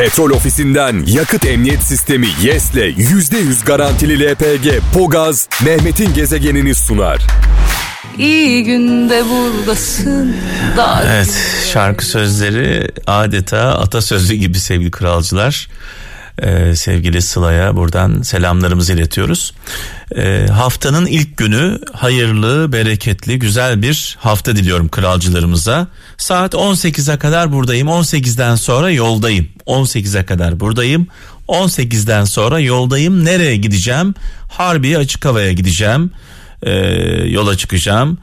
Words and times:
Petrol 0.00 0.30
ofisinden 0.30 1.04
yakıt 1.06 1.46
emniyet 1.46 1.82
sistemi 1.82 2.28
YES'le 2.42 2.74
%100 2.74 3.64
garantili 3.64 4.30
LPG 4.30 4.68
Pogaz 4.94 5.48
Mehmet'in 5.64 6.14
gezegenini 6.14 6.74
sunar. 6.74 7.26
İyi 8.18 8.64
günde 8.64 9.24
buradasın. 9.24 10.36
Dar 10.76 11.06
Evet 11.06 11.34
şarkı 11.72 12.06
sözleri 12.06 12.90
adeta 13.06 13.78
atasözü 13.78 14.34
gibi 14.34 14.58
sevgili 14.60 14.90
kralcılar. 14.90 15.68
Ee, 16.42 16.76
sevgili 16.76 17.22
Sıla'ya 17.22 17.76
buradan 17.76 18.22
selamlarımızı 18.22 18.92
iletiyoruz. 18.92 19.54
Ee, 20.16 20.46
haftanın 20.52 21.06
ilk 21.06 21.36
günü 21.36 21.78
hayırlı, 21.92 22.72
bereketli, 22.72 23.38
güzel 23.38 23.82
bir 23.82 24.16
hafta 24.20 24.56
diliyorum 24.56 24.88
kralcılarımıza. 24.88 25.86
Saat 26.16 26.54
18'e 26.54 27.18
kadar 27.18 27.52
buradayım. 27.52 27.88
18'den 27.88 28.54
sonra 28.54 28.90
yoldayım. 28.90 29.48
18'e 29.66 30.26
kadar 30.26 30.60
buradayım. 30.60 31.06
18'den 31.48 32.24
sonra 32.24 32.60
yoldayım. 32.60 33.24
Nereye 33.24 33.56
gideceğim? 33.56 34.14
Harbiye 34.48 34.98
açık 34.98 35.24
havaya 35.24 35.52
gideceğim. 35.52 36.10
Ee, 36.62 36.70
yola 37.26 37.56
çıkacağım. 37.56 38.18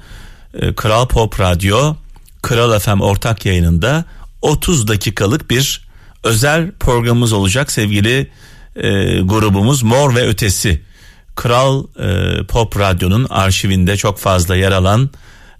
Ee, 0.53 0.73
Kral 0.73 1.07
Pop 1.07 1.39
Radyo, 1.39 1.95
Kral 2.41 2.79
FM 2.79 3.01
ortak 3.01 3.45
yayınında 3.45 4.05
30 4.41 4.87
dakikalık 4.87 5.49
bir 5.49 5.86
özel 6.23 6.71
programımız 6.71 7.33
olacak 7.33 7.71
sevgili 7.71 8.31
e, 8.75 9.19
grubumuz 9.21 9.83
Mor 9.83 10.15
ve 10.15 10.27
Ötesi. 10.27 10.81
Kral 11.35 11.83
e, 11.99 12.43
Pop 12.47 12.79
Radyo'nun 12.79 13.27
arşivinde 13.29 13.97
çok 13.97 14.19
fazla 14.19 14.55
yer 14.55 14.71
alan 14.71 15.09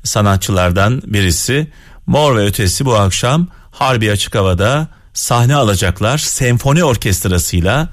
sanatçılardan 0.04 1.02
birisi. 1.06 1.68
Mor 2.06 2.36
ve 2.36 2.46
Ötesi 2.46 2.86
bu 2.86 2.96
akşam 2.96 3.48
Harbi 3.72 4.12
Açık 4.12 4.36
Hava'da 4.36 4.88
sahne 5.14 5.56
alacaklar. 5.56 6.18
Senfoni 6.18 6.84
orkestrasıyla 6.84 7.90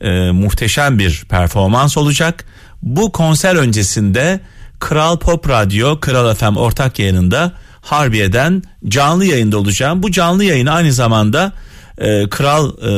e, 0.00 0.30
muhteşem 0.30 0.98
bir 0.98 1.24
performans 1.28 1.96
olacak. 1.96 2.44
Bu 2.82 3.12
konser 3.12 3.54
öncesinde 3.54 4.40
Kral 4.78 5.18
Pop 5.18 5.48
Radyo, 5.48 6.00
Kral 6.00 6.34
FM 6.34 6.56
ortak 6.56 6.98
yayınında 6.98 7.52
Harbiye'den 7.80 8.62
canlı 8.88 9.24
yayında 9.24 9.58
olacağım. 9.58 10.02
Bu 10.02 10.10
canlı 10.10 10.44
yayını 10.44 10.72
aynı 10.72 10.92
zamanda 10.92 11.52
e, 11.98 12.28
Kral 12.28 12.68
e, 12.68 12.90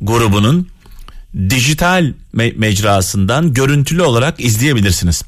grubunun 0.00 0.68
dijital 1.50 2.12
me- 2.34 2.56
mecrasından 2.56 3.54
görüntülü 3.54 4.02
olarak 4.02 4.40
izleyebilirsiniz. 4.40 5.24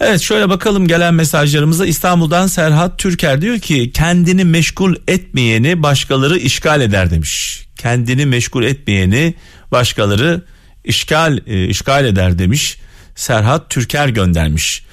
Evet 0.00 0.20
şöyle 0.20 0.48
bakalım 0.48 0.88
gelen 0.88 1.14
mesajlarımıza 1.14 1.86
İstanbul'dan 1.86 2.46
Serhat 2.46 2.98
Türker 2.98 3.40
diyor 3.40 3.58
ki 3.58 3.92
kendini 3.94 4.44
meşgul 4.44 4.94
etmeyeni 5.08 5.82
başkaları 5.82 6.38
işgal 6.38 6.80
eder 6.80 7.10
demiş. 7.10 7.62
Kendini 7.76 8.26
meşgul 8.26 8.64
etmeyeni 8.64 9.34
başkaları 9.72 10.42
işgal 10.84 11.38
e, 11.46 11.66
işgal 11.66 12.04
eder 12.04 12.38
demiş. 12.38 12.78
Serhat 13.14 13.70
Türker 13.70 14.08
göndermiş 14.08 14.84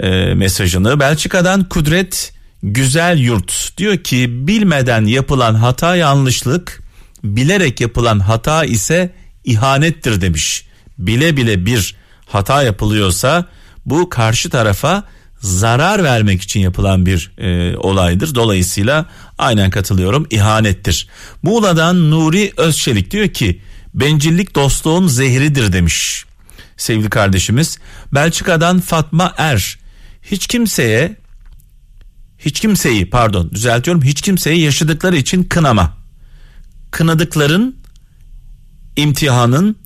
e, 0.00 0.34
mesajını. 0.34 1.00
Belçika'dan 1.00 1.68
Kudret 1.68 2.32
Güzel 2.62 3.18
Yurt 3.18 3.78
diyor 3.78 3.98
ki 3.98 4.46
bilmeden 4.46 5.04
yapılan 5.04 5.54
hata 5.54 5.96
yanlışlık, 5.96 6.82
bilerek 7.24 7.80
yapılan 7.80 8.20
hata 8.20 8.64
ise 8.64 9.14
ihanettir 9.44 10.20
demiş. 10.20 10.66
Bile 10.98 11.36
bile 11.36 11.66
bir 11.66 11.94
hata 12.26 12.62
yapılıyorsa 12.62 13.46
bu 13.86 14.08
karşı 14.08 14.50
tarafa 14.50 15.04
zarar 15.40 16.04
vermek 16.04 16.42
için 16.42 16.60
yapılan 16.60 17.06
bir 17.06 17.32
e, 17.38 17.76
olaydır. 17.76 18.34
Dolayısıyla 18.34 19.06
aynen 19.38 19.70
katılıyorum 19.70 20.26
ihanettir. 20.30 21.08
Muğla'dan 21.42 22.10
Nuri 22.10 22.52
Özçelik 22.56 23.10
diyor 23.10 23.28
ki 23.28 23.60
bencillik 23.94 24.54
dostluğun 24.54 25.06
zehridir 25.06 25.72
demiş 25.72 26.24
sevgili 26.76 27.10
kardeşimiz. 27.10 27.78
Belçika'dan 28.14 28.80
Fatma 28.80 29.34
Er 29.38 29.78
hiç 30.22 30.46
kimseye 30.46 31.16
hiç 32.44 32.60
kimseyi 32.60 33.10
pardon 33.10 33.50
düzeltiyorum 33.50 34.02
hiç 34.02 34.20
kimseyi 34.20 34.60
yaşadıkları 34.60 35.16
için 35.16 35.44
kınama. 35.44 35.96
Kınadıkların 36.90 37.76
imtihanın 38.96 39.76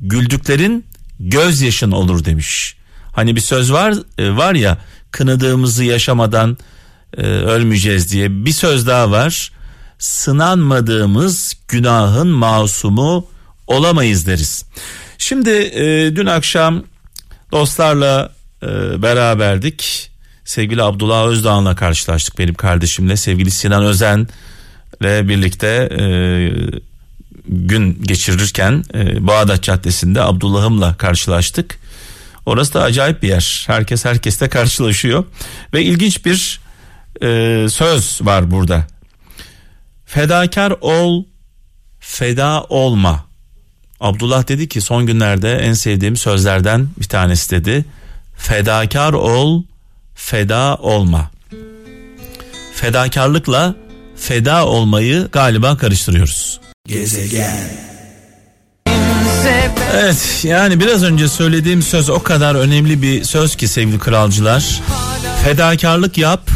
güldüklerin 0.00 0.84
gözyaşın 1.20 1.90
olur 1.90 2.24
demiş. 2.24 2.76
Hani 3.12 3.36
bir 3.36 3.40
söz 3.40 3.72
var 3.72 3.94
e, 4.18 4.36
var 4.36 4.54
ya 4.54 4.78
kınadığımızı 5.10 5.84
yaşamadan 5.84 6.58
e, 7.16 7.22
ölmeyeceğiz 7.22 8.12
diye 8.12 8.44
bir 8.44 8.52
söz 8.52 8.86
daha 8.86 9.10
var. 9.10 9.52
Sınanmadığımız 9.98 11.54
günahın 11.68 12.28
masumu 12.28 13.26
olamayız 13.66 14.26
deriz. 14.26 14.64
Şimdi 15.18 15.50
e, 15.50 16.16
dün 16.16 16.26
akşam 16.26 16.84
dostlarla 17.52 18.32
e, 18.62 19.02
beraberdik. 19.02 20.10
Sevgili 20.46 20.82
Abdullah 20.82 21.26
Özdağ'la 21.26 21.74
karşılaştık 21.74 22.38
benim 22.38 22.54
kardeşimle. 22.54 23.16
Sevgili 23.16 23.50
Sinan 23.50 23.84
Özen'le 23.84 24.28
birlikte 25.02 25.88
e, 25.98 26.04
gün 27.48 28.02
geçirirken 28.02 28.84
e, 28.94 29.26
Bağdat 29.26 29.62
Caddesi'nde 29.62 30.22
Abdullah'ımla 30.22 30.94
karşılaştık. 30.94 31.78
Orası 32.46 32.74
da 32.74 32.82
acayip 32.82 33.22
bir 33.22 33.28
yer. 33.28 33.64
Herkes 33.66 34.04
herkesle 34.04 34.48
karşılaşıyor. 34.48 35.24
Ve 35.74 35.82
ilginç 35.82 36.24
bir 36.24 36.60
e, 37.22 37.28
söz 37.68 38.18
var 38.22 38.50
burada. 38.50 38.86
Fedakar 40.06 40.74
ol, 40.80 41.24
feda 42.00 42.64
olma. 42.68 43.26
Abdullah 44.00 44.48
dedi 44.48 44.68
ki 44.68 44.80
son 44.80 45.06
günlerde 45.06 45.56
en 45.56 45.72
sevdiğim 45.72 46.16
sözlerden 46.16 46.88
bir 47.00 47.08
tanesi 47.08 47.50
dedi. 47.50 47.84
Fedakar 48.36 49.12
ol, 49.12 49.62
feda 50.16 50.76
olma. 50.76 51.30
Fedakarlıkla 52.74 53.74
feda 54.16 54.66
olmayı 54.66 55.28
galiba 55.32 55.76
karıştırıyoruz. 55.76 56.60
Gezegen. 56.86 57.86
Evet 59.94 60.40
yani 60.44 60.80
biraz 60.80 61.02
önce 61.02 61.28
söylediğim 61.28 61.82
söz 61.82 62.10
o 62.10 62.22
kadar 62.22 62.54
önemli 62.54 63.02
bir 63.02 63.24
söz 63.24 63.56
ki 63.56 63.68
sevgili 63.68 63.98
kralcılar. 63.98 64.80
Fedakarlık 65.44 66.18
yap 66.18 66.50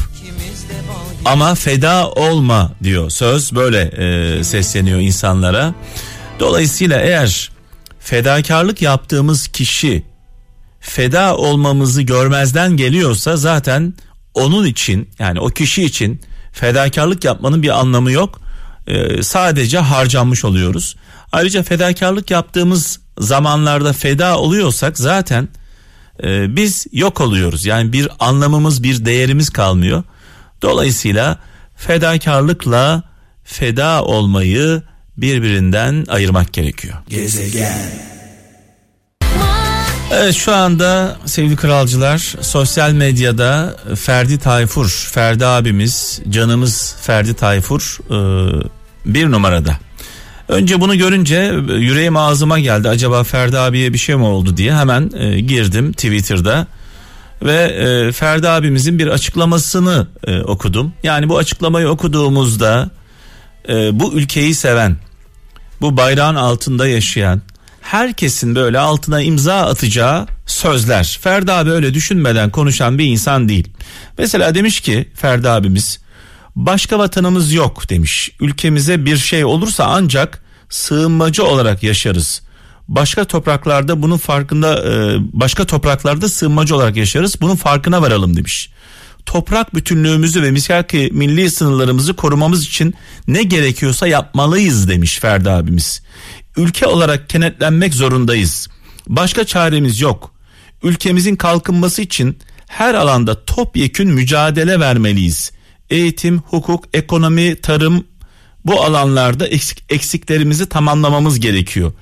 ama 1.25 1.55
feda 1.55 2.11
olma 2.11 2.73
diyor 2.83 3.11
söz 3.11 3.55
böyle 3.55 3.81
e, 3.81 4.45
sesleniyor 4.45 4.99
insanlara. 4.99 5.75
Dolayısıyla 6.41 7.01
eğer 7.01 7.51
fedakarlık 8.01 8.83
yaptığımız 8.83 9.49
kişi 9.49 10.10
feda 10.81 11.37
olmamızı 11.37 12.03
görmezden 12.03 12.77
geliyorsa 12.77 13.37
zaten 13.37 13.95
onun 14.35 14.67
için 14.67 15.11
yani 15.19 15.41
o 15.41 15.49
kişi 15.49 15.85
için 15.85 16.21
fedakarlık 16.53 17.25
yapmanın 17.25 17.63
bir 17.63 17.81
anlamı 17.81 18.13
yok. 18.13 18.41
Ee, 18.87 19.23
sadece 19.23 19.79
harcanmış 19.79 20.45
oluyoruz. 20.45 20.97
Ayrıca 21.33 21.63
fedakarlık 21.63 22.31
yaptığımız 22.31 23.01
zamanlarda 23.19 23.93
feda 23.93 24.39
oluyorsak 24.39 24.99
zaten 24.99 25.49
e, 26.23 26.57
biz 26.57 26.87
yok 26.93 27.21
oluyoruz. 27.21 27.67
Yani 27.67 27.93
bir 27.93 28.09
anlamımız 28.19 28.83
bir 28.83 29.05
değerimiz 29.05 29.51
kalmıyor. 29.51 30.03
Dolayısıyla 30.63 31.39
fedakarlıkla 31.77 33.03
feda 33.45 34.05
olmayı 34.05 34.83
birbirinden 35.17 36.05
ayırmak 36.09 36.53
gerekiyor. 36.53 36.95
Gezegen. 37.09 38.10
Evet 40.13 40.35
şu 40.35 40.55
anda 40.55 41.17
sevgili 41.27 41.57
kralcılar 41.57 42.35
sosyal 42.41 42.93
medyada 42.93 43.77
Ferdi 43.97 44.39
Tayfur, 44.39 45.09
Ferdi 45.13 45.47
abimiz, 45.47 46.21
canımız 46.31 46.97
Ferdi 47.01 47.35
Tayfur 47.35 47.99
e, 48.11 48.17
bir 49.07 49.31
numarada. 49.31 49.79
Önce 50.49 50.81
bunu 50.81 50.99
görünce 50.99 51.55
yüreğim 51.69 52.17
ağzıma 52.17 52.59
geldi. 52.59 52.89
Acaba 52.89 53.25
Ferdi 53.25 53.59
abiye 53.59 53.93
bir 53.93 53.99
şey 53.99 54.15
mi 54.17 54.25
oldu 54.25 54.57
diye 54.57 54.75
hemen 54.75 55.11
e, 55.17 55.41
girdim 55.41 55.93
Twitter'da 55.93 56.67
ve 57.43 57.63
e, 57.63 58.13
Ferdi 58.13 58.49
abimizin 58.49 58.99
bir 58.99 59.07
açıklamasını 59.07 60.07
e, 60.27 60.41
okudum. 60.41 60.93
Yani 61.03 61.29
bu 61.29 61.39
açıklamayı 61.39 61.89
okuduğumuzda 61.89 62.91
e, 63.69 64.01
bu 64.01 64.13
ülkeyi 64.13 64.55
seven, 64.55 64.97
bu 65.81 65.97
bayrağın 65.97 66.35
altında 66.35 66.89
yaşayan, 66.89 67.43
herkesin 67.81 68.55
böyle 68.55 68.79
altına 68.79 69.23
imza 69.23 69.57
atacağı 69.57 70.27
sözler. 70.47 71.19
Ferdi 71.23 71.53
abi 71.53 71.71
öyle 71.71 71.95
düşünmeden 71.95 72.51
konuşan 72.51 72.99
bir 72.99 73.05
insan 73.07 73.49
değil. 73.49 73.69
Mesela 74.19 74.55
demiş 74.55 74.81
ki 74.81 75.09
Ferdi 75.15 75.49
abimiz 75.49 76.01
başka 76.57 76.99
vatanımız 76.99 77.53
yok 77.53 77.91
demiş. 77.91 78.31
Ülkemize 78.41 79.05
bir 79.05 79.17
şey 79.17 79.45
olursa 79.45 79.85
ancak 79.85 80.43
sığınmacı 80.69 81.45
olarak 81.45 81.83
yaşarız. 81.83 82.43
Başka 82.89 83.25
topraklarda 83.25 84.03
bunun 84.03 84.17
farkında 84.17 84.85
e, 84.85 85.17
başka 85.33 85.65
topraklarda 85.65 86.29
sığınmacı 86.29 86.77
olarak 86.77 86.97
yaşarız. 86.97 87.41
Bunun 87.41 87.57
farkına 87.57 88.03
varalım 88.03 88.37
demiş. 88.37 88.71
toprak 89.27 89.75
bütünlüğümüzü 89.75 90.43
ve 90.43 90.51
misyaki 90.51 91.11
milli 91.13 91.51
sınırlarımızı 91.51 92.17
korumamız 92.17 92.67
için 92.67 92.95
ne 93.29 93.43
gerekiyorsa 93.43 94.07
yapmalıyız 94.07 94.89
demiş 94.89 95.19
Ferdi 95.19 95.51
abimiz. 95.51 96.03
Ülke 96.61 96.87
olarak 96.87 97.29
kenetlenmek 97.29 97.95
zorundayız. 97.95 98.69
Başka 99.07 99.45
çaremiz 99.45 100.01
yok. 100.01 100.35
Ülkemizin 100.83 101.37
kalkınması 101.37 102.03
için 102.03 102.39
her 102.67 102.95
alanda 102.95 103.45
topyekün 103.45 104.11
mücadele 104.11 104.81
vermeliyiz. 104.81 105.53
Eğitim, 105.91 106.39
hukuk, 106.39 106.85
ekonomi, 106.95 107.57
tarım 107.57 108.05
bu 108.65 108.83
alanlarda 108.83 109.47
eksik, 109.47 109.85
eksiklerimizi 109.89 110.69
tamamlamamız 110.69 111.41
gerekiyor. 111.41 111.93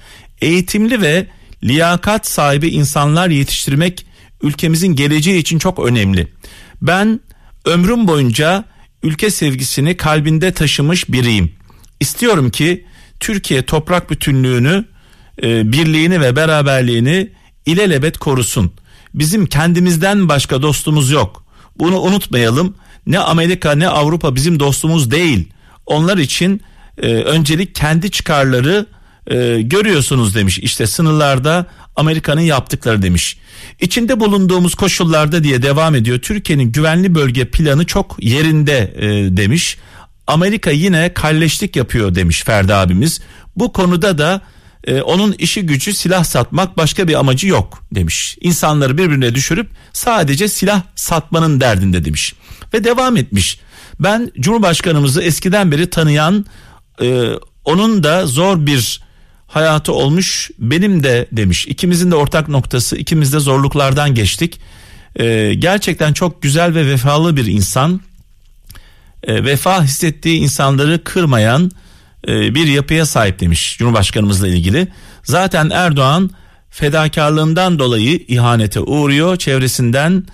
Eğitimli 0.41 1.03
ve 1.03 1.27
liyakat 1.65 2.27
sahibi 2.27 2.69
insanlar 2.69 3.29
yetiştirmek 3.29 4.07
ülkemizin 4.43 4.97
geleceği 4.97 5.39
için 5.39 5.59
çok 5.59 5.79
önemli. 5.79 6.29
Ben 6.83 7.21
ömrüm 7.65 8.09
boyunca 8.09 8.65
ülke 9.03 9.31
sevgisini 9.31 9.97
kalbinde 9.97 10.53
taşımış 10.53 11.09
biriyim. 11.09 11.53
İstiyorum 12.01 12.51
ki 12.51 12.88
Türkiye 13.20 13.62
toprak 13.62 14.11
bütünlüğünü, 14.11 14.85
e, 15.43 15.73
birliğini 15.73 16.20
ve 16.20 16.37
beraberliğini 16.37 17.31
ilelebet 17.67 18.19
korusun. 18.19 18.73
Bizim 19.15 19.47
kendimizden 19.47 20.29
başka 20.29 20.62
dostumuz 20.62 21.11
yok. 21.11 21.44
Bunu 21.79 22.00
unutmayalım. 22.00 22.75
Ne 23.06 23.19
Amerika 23.19 23.73
ne 23.73 23.88
Avrupa 23.88 24.35
bizim 24.35 24.61
dostumuz 24.61 25.11
değil. 25.11 25.49
Onlar 25.87 26.19
için 26.19 26.62
e, 27.03 27.06
öncelik 27.06 27.75
kendi 27.75 28.11
çıkarları 28.11 28.87
e, 29.26 29.61
görüyorsunuz 29.62 30.35
demiş. 30.35 30.59
İşte 30.59 30.87
sınırlarda 30.87 31.67
Amerika'nın 31.97 32.41
yaptıkları 32.41 33.03
demiş. 33.03 33.38
İçinde 33.81 34.21
bulunduğumuz 34.21 34.75
koşullarda 34.75 35.44
diye 35.44 35.62
devam 35.62 35.94
ediyor. 35.94 36.19
Türkiye'nin 36.19 36.73
güvenli 36.73 37.14
bölge 37.14 37.44
planı 37.44 37.87
çok 37.87 38.17
yerinde 38.21 38.94
e, 38.97 39.37
demiş. 39.37 39.79
Amerika 40.29 40.71
yine 40.71 41.15
kalleşlik 41.15 41.77
yapıyor 41.77 42.15
demiş 42.15 42.43
Ferdi 42.43 42.75
abimiz. 42.75 43.21
Bu 43.57 43.73
konuda 43.73 44.19
da 44.19 44.41
e, 44.85 45.01
onun 45.01 45.33
işi 45.33 45.63
gücü 45.67 45.93
silah 45.93 46.25
satmak 46.25 46.77
başka 46.77 47.09
bir 47.09 47.15
amacı 47.15 47.47
yok 47.47 47.85
demiş. 47.95 48.39
İnsanları 48.41 48.99
birbirine 48.99 49.35
düşürüp 49.35 49.71
sadece 49.93 50.49
silah 50.49 50.83
satmanın 50.97 51.61
derdinde 51.61 52.05
demiş. 52.05 52.35
Ve 52.75 52.85
devam 52.85 53.17
etmiş. 53.17 53.61
Ben 54.01 54.33
Cumhurbaşkanımızı 54.41 55.23
eskiden 55.23 55.73
beri 55.73 55.91
tanıyan 55.91 56.47
e, 57.03 57.31
onun 57.65 58.03
da 58.03 58.27
zor 58.27 58.67
bir 58.67 59.03
hayatı 59.47 59.93
olmuş 59.93 60.51
benim 60.59 61.03
de 61.03 61.29
demiş. 61.33 61.67
İkimizin 61.67 62.11
de 62.11 62.15
ortak 62.15 62.49
noktası 62.49 62.97
ikimiz 62.97 63.33
de 63.33 63.39
zorluklardan 63.39 64.15
geçtik. 64.15 64.61
E, 65.17 65.55
gerçekten 65.55 66.13
çok 66.13 66.43
güzel 66.43 66.75
ve 66.75 66.87
vefalı 66.87 67.37
bir 67.37 67.47
insan. 67.47 68.01
E, 69.23 69.44
vefa 69.44 69.85
hissettiği 69.85 70.38
insanları 70.38 71.05
kırmayan 71.05 71.70
e, 72.29 72.55
bir 72.55 72.67
yapıya 72.67 73.06
sahip 73.06 73.41
demiş 73.41 73.76
Cumhurbaşkanımızla 73.79 74.49
ilgili. 74.49 74.88
Zaten 75.25 75.70
Erdoğan 75.70 76.31
fedakarlığından 76.70 77.79
dolayı 77.79 78.25
ihanete 78.29 78.81
uğruyor. 78.81 79.37
Çevresinden 79.37 80.25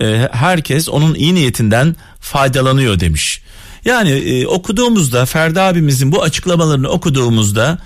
e, 0.00 0.28
herkes 0.32 0.88
onun 0.88 1.14
iyi 1.14 1.34
niyetinden 1.34 1.96
faydalanıyor 2.20 3.00
demiş. 3.00 3.42
Yani 3.84 4.10
e, 4.10 4.46
okuduğumuzda 4.46 5.26
Ferdi 5.26 5.60
abimizin 5.60 6.12
bu 6.12 6.22
açıklamalarını 6.22 6.88
okuduğumuzda 6.88 7.78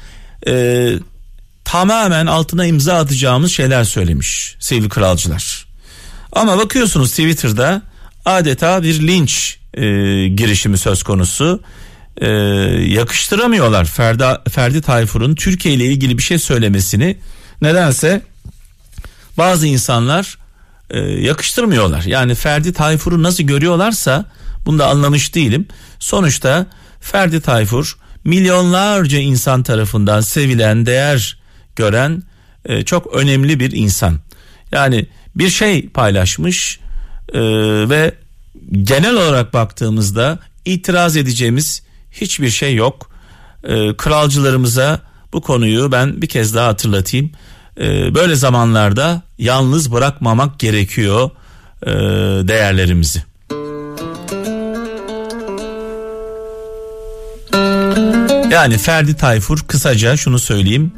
e, 0.47 0.95
tamamen 1.65 2.27
altına 2.27 2.67
imza 2.67 2.95
atacağımız 2.95 3.53
şeyler 3.53 3.85
söylemiş 3.85 4.57
sevgili 4.61 4.89
kralcılar. 4.89 5.67
Ama 6.33 6.59
bakıyorsunuz 6.59 7.11
Twitter'da 7.11 7.83
adeta 8.25 8.83
bir 8.83 9.07
linç 9.07 9.59
e, 9.75 9.83
girişimi 10.29 10.79
söz 10.79 11.03
konusu. 11.03 11.61
E, 12.21 12.29
yakıştıramıyorlar 12.89 13.85
Ferdi, 13.85 14.51
Ferdi 14.51 14.81
Tayfur'un 14.83 15.35
Türkiye 15.35 15.75
ile 15.75 15.85
ilgili 15.85 16.19
bir 16.19 16.23
şey 16.23 16.39
söylemesini. 16.39 17.17
Nedense 17.63 18.23
bazı 19.39 19.67
insanlar 19.67 20.39
e, 20.91 20.99
yakıştırmıyorlar. 21.01 22.03
Yani 22.03 22.35
Ferdi 22.35 22.73
Tayfur'u 22.73 23.23
nasıl 23.23 23.45
görüyorlarsa 23.45 24.25
bunu 24.67 24.79
da 24.79 24.87
anlamış 24.87 25.35
değilim. 25.35 25.67
Sonuçta 25.99 26.67
Ferdi 27.01 27.41
Tayfur 27.41 27.97
milyonlarca 28.25 29.19
insan 29.19 29.63
tarafından 29.63 30.21
sevilen, 30.21 30.87
değer 30.87 31.39
gören 31.77 32.23
e, 32.65 32.85
çok 32.85 33.15
önemli 33.15 33.61
bir 33.61 33.73
insan. 33.73 34.21
Yani 34.73 35.07
bir 35.37 35.49
şey 35.49 35.89
paylaşmış 35.89 36.81
e, 37.33 37.41
ve 37.89 38.15
genel 38.83 39.15
olarak 39.15 39.55
baktığımızda 39.55 40.39
itiraz 40.65 41.17
edeceğimiz 41.17 41.83
hiçbir 42.11 42.51
şey 42.51 42.75
yok. 42.75 43.11
E, 43.65 43.97
kralcılarımıza 43.97 45.01
bu 45.33 45.41
konuyu 45.41 45.93
ben 45.93 46.23
bir 46.23 46.27
kez 46.27 46.55
daha 46.55 46.69
hatırlatayım. 46.69 47.31
E, 47.81 48.15
böyle 48.15 48.35
zamanlarda 48.35 49.23
yalnız 49.39 49.93
bırakmamak 49.93 50.59
gerekiyor 50.59 51.31
e, 51.83 51.91
değerlerimizi. 52.49 53.23
Yani 58.51 58.79
Ferdi 58.79 59.17
Tayfur 59.17 59.59
kısaca 59.59 60.17
şunu 60.17 60.39
söyleyeyim. 60.39 60.93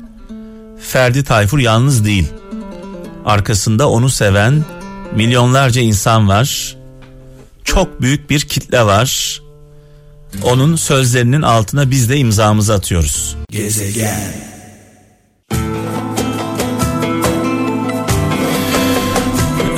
Ferdi 0.81 1.25
Tayfur 1.25 1.59
yalnız 1.59 2.05
değil. 2.05 2.29
Arkasında 3.25 3.88
onu 3.88 4.11
seven 4.11 4.64
milyonlarca 5.14 5.82
insan 5.82 6.29
var. 6.29 6.75
Çok 7.67 8.03
büyük 8.03 8.31
bir 8.31 8.41
kitle 8.41 8.83
var. 8.83 9.43
Onun 10.43 10.77
sözlerinin 10.77 11.43
altına 11.43 11.91
biz 11.91 12.11
de 12.11 12.17
imzamızı 12.17 12.75
atıyoruz. 12.75 13.37
Gezegen. 13.51 14.35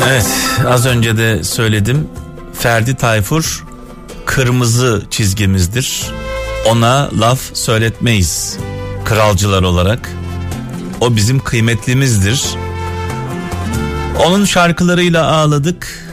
Evet 0.08 0.26
az 0.66 0.86
önce 0.86 1.16
de 1.16 1.44
söyledim. 1.44 2.08
Ferdi 2.54 2.94
Tayfur 2.94 3.64
kırmızı 4.26 5.02
çizgimizdir. 5.10 6.06
Ona 6.66 7.10
laf 7.20 7.40
söyletmeyiz 7.54 8.58
kralcılar 9.04 9.62
olarak. 9.62 10.10
O 11.00 11.16
bizim 11.16 11.38
kıymetlimizdir. 11.40 12.42
Onun 14.26 14.44
şarkılarıyla 14.44 15.26
ağladık. 15.26 16.07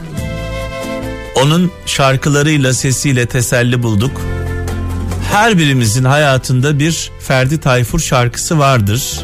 Onun 1.36 1.72
şarkılarıyla 1.86 2.74
sesiyle 2.74 3.26
teselli 3.26 3.82
bulduk. 3.82 4.20
Her 5.32 5.58
birimizin 5.58 6.04
hayatında 6.04 6.78
bir 6.78 7.10
Ferdi 7.20 7.60
Tayfur 7.60 7.98
şarkısı 8.00 8.58
vardır. 8.58 9.20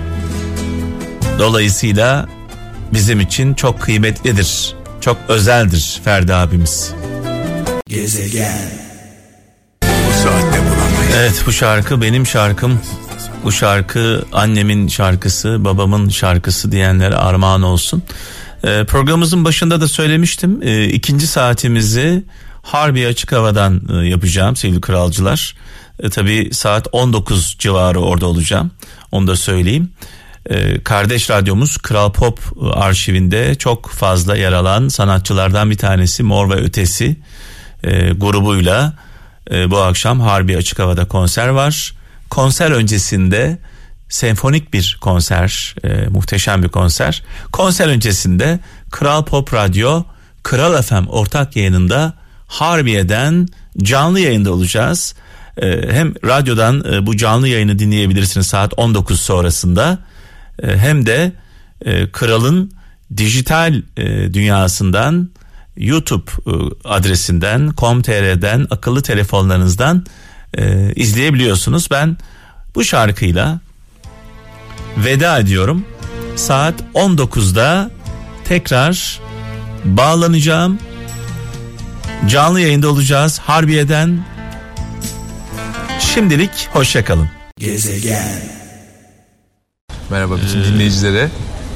Dolayısıyla 1.39 2.29
bizim 2.93 3.21
için 3.21 3.55
çok 3.55 3.81
kıymetlidir. 3.81 4.75
Çok 5.01 5.17
özeldir 5.29 6.01
Ferdi 6.05 6.35
abimiz. 6.35 6.93
Gezegen. 7.87 8.71
Evet 11.17 11.43
bu 11.47 11.53
şarkı 11.53 12.03
benim 12.03 12.27
şarkım. 12.27 12.81
Bu 13.45 13.53
şarkı 13.53 14.25
annemin 14.33 14.89
şarkısı, 14.89 15.65
babamın 15.65 16.09
şarkısı 16.09 16.73
diyenlere 16.73 17.17
armağan 17.17 17.63
olsun. 17.63 18.03
Ee, 18.65 18.85
programımızın 18.85 19.45
başında 19.45 19.81
da 19.81 19.89
söylemiştim. 19.89 20.61
Ee, 20.63 20.85
ikinci 20.85 21.27
saatimizi 21.27 22.25
Harbi 22.63 23.07
Açık 23.07 23.33
Hava'dan 23.33 23.83
e, 23.93 24.09
yapacağım 24.09 24.57
sevgili 24.57 24.81
kralcılar. 24.81 25.55
E, 26.01 26.11
tabii 26.11 26.49
saat 26.53 26.89
19 26.93 27.57
civarı 27.59 28.01
orada 28.01 28.27
olacağım. 28.27 28.71
Onu 29.13 29.27
da 29.27 29.37
söyleyeyim. 29.37 29.91
E, 30.51 30.83
kardeş 30.83 31.31
radyomuz 31.31 31.77
Kral 31.79 32.13
Pop 32.13 32.41
arşivinde 32.75 33.55
çok 33.55 33.91
fazla 33.91 34.37
yer 34.37 34.53
alan 34.53 34.89
sanatçılardan 34.89 35.71
bir 35.71 35.79
tanesi 35.79 36.23
Mor 36.23 36.51
ve 36.51 36.55
Ötesi 36.55 37.17
e, 37.85 38.13
grubuyla 38.13 38.93
e, 39.51 39.71
bu 39.71 39.79
akşam 39.79 40.21
Harbi 40.21 40.57
Açık 40.57 40.79
Hava'da 40.79 41.09
konser 41.09 41.49
var. 41.49 41.95
Konser 42.31 42.71
öncesinde 42.71 43.59
senfonik 44.13 44.73
bir 44.73 44.99
konser, 45.01 45.75
e, 45.85 46.07
muhteşem 46.09 46.63
bir 46.63 46.69
konser. 46.69 47.23
Konser 47.53 47.89
öncesinde 47.89 48.59
Kral 48.91 49.25
Pop 49.25 49.55
Radyo, 49.55 50.05
Kral 50.43 50.83
FM 50.83 51.07
ortak 51.09 51.57
yayınında 51.57 52.13
Harbiye'den 52.47 53.49
canlı 53.79 54.21
yayında 54.21 54.53
olacağız. 54.53 55.15
E, 55.57 55.93
hem 55.93 56.15
radyodan 56.25 56.85
e, 56.93 57.07
bu 57.07 57.17
canlı 57.17 57.49
yayını 57.49 57.79
dinleyebilirsiniz 57.79 58.47
saat 58.47 58.73
19 58.77 59.21
sonrasında. 59.21 59.99
E, 60.63 60.77
hem 60.77 61.07
de 61.07 61.33
e, 61.85 62.11
Kral'ın 62.11 62.73
dijital 63.17 63.83
e, 63.97 64.35
dünyasından 64.35 65.31
YouTube 65.77 66.31
e, 66.47 66.53
adresinden, 66.85 67.73
com.tr'den, 67.79 68.67
akıllı 68.71 69.03
telefonlarınızdan 69.03 70.07
e, 70.59 70.93
izleyebiliyorsunuz. 70.97 71.89
Ben 71.91 72.17
bu 72.75 72.85
şarkıyla 72.85 73.61
veda 74.97 75.39
ediyorum. 75.39 75.85
Saat 76.37 76.75
19'da 76.95 77.91
tekrar 78.45 79.21
bağlanacağım 79.85 80.79
Canlı 82.29 82.61
yayında 82.61 82.89
olacağız 82.89 83.39
Harbiye'den. 83.39 84.25
Şimdilik 86.01 86.51
hoşçakalın. 86.73 87.29
Gezegen. 87.59 88.43
Merhaba 90.11 90.37
bütün 90.37 90.65
dinleyicilere. 90.65 91.29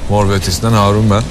Mor 0.09 0.29
ve 0.29 0.33
Ötesi'nden 0.33 0.71
Harun 0.71 1.09
ben. 1.09 1.21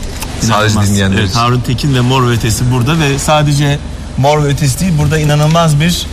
Sadece 0.41 0.47
İnanılmaz. 0.47 0.91
dinleyenler 0.91 1.19
Evet, 1.19 1.29
için. 1.31 1.39
Harun 1.39 1.61
Tekin 1.61 1.95
ve 1.95 2.01
Mor 2.01 2.27
ve 2.29 2.31
Ötesi 2.31 2.73
burada 2.73 2.99
ve 2.99 3.19
sadece 3.19 3.79
Mor 4.19 4.45
ve 4.45 4.49
Ötesi 4.49 4.81
değil 4.81 4.93
burada 4.99 5.19
inanılmaz 5.19 5.81
bir 5.81 6.07